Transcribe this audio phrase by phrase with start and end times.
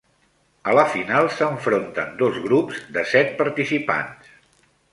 [0.71, 4.33] A la final s'enfronten dos grups de set participants.